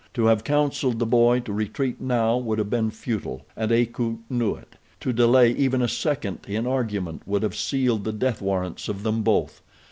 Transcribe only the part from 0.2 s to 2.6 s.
have counseled the boy to retreat now would